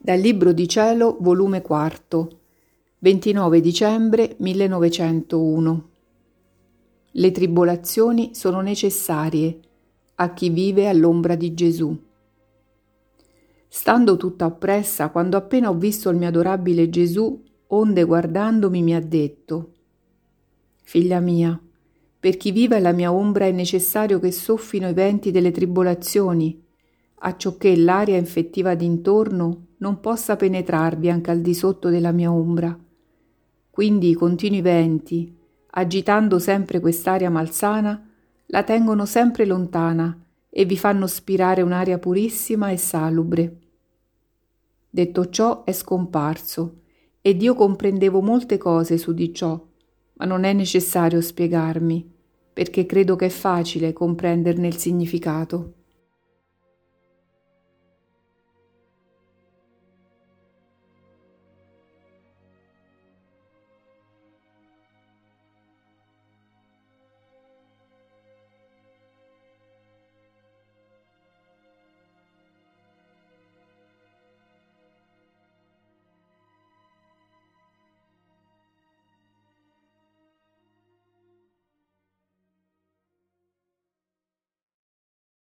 Dal 0.00 0.20
Libro 0.20 0.52
di 0.52 0.68
Cielo, 0.68 1.16
volume 1.18 1.60
4, 1.60 2.38
29 3.00 3.60
dicembre 3.60 4.36
1901. 4.38 5.88
Le 7.10 7.30
tribolazioni 7.32 8.30
sono 8.32 8.60
necessarie 8.60 9.58
a 10.14 10.32
chi 10.32 10.50
vive 10.50 10.88
all'ombra 10.88 11.34
di 11.34 11.52
Gesù. 11.52 12.00
Stando 13.66 14.16
tutta 14.16 14.46
oppressa, 14.46 15.10
quando 15.10 15.36
appena 15.36 15.68
ho 15.68 15.74
visto 15.74 16.10
il 16.10 16.16
mio 16.16 16.28
adorabile 16.28 16.88
Gesù, 16.88 17.42
onde 17.66 18.04
guardandomi 18.04 18.80
mi 18.80 18.94
ha 18.94 19.00
detto, 19.00 19.72
Figlia 20.84 21.18
mia, 21.18 21.60
per 22.20 22.36
chi 22.36 22.52
vive 22.52 22.76
alla 22.76 22.92
mia 22.92 23.12
ombra 23.12 23.46
è 23.46 23.52
necessario 23.52 24.20
che 24.20 24.30
soffino 24.30 24.88
i 24.88 24.94
venti 24.94 25.32
delle 25.32 25.50
tribolazioni, 25.50 26.64
acciocché 27.16 27.76
l'aria 27.76 28.16
infettiva 28.16 28.76
d'intorno 28.76 29.66
non 29.78 30.00
possa 30.00 30.36
penetrarvi 30.36 31.10
anche 31.10 31.30
al 31.30 31.40
di 31.40 31.54
sotto 31.54 31.88
della 31.88 32.12
mia 32.12 32.32
ombra. 32.32 32.76
Quindi 33.70 34.10
i 34.10 34.14
continui 34.14 34.60
venti, 34.60 35.36
agitando 35.70 36.38
sempre 36.38 36.80
quest'aria 36.80 37.30
malsana, 37.30 38.08
la 38.46 38.62
tengono 38.62 39.06
sempre 39.06 39.44
lontana 39.44 40.24
e 40.48 40.64
vi 40.64 40.76
fanno 40.76 41.06
spirare 41.06 41.62
un'aria 41.62 41.98
purissima 41.98 42.70
e 42.70 42.76
salubre. 42.76 43.58
Detto 44.90 45.28
ciò 45.28 45.64
è 45.64 45.72
scomparso 45.72 46.80
ed 47.20 47.42
io 47.42 47.54
comprendevo 47.54 48.20
molte 48.20 48.56
cose 48.56 48.96
su 48.96 49.12
di 49.12 49.32
ciò, 49.34 49.62
ma 50.14 50.24
non 50.24 50.44
è 50.44 50.52
necessario 50.52 51.20
spiegarmi, 51.20 52.10
perché 52.52 52.86
credo 52.86 53.14
che 53.14 53.26
è 53.26 53.28
facile 53.28 53.92
comprenderne 53.92 54.66
il 54.66 54.76
significato. 54.76 55.74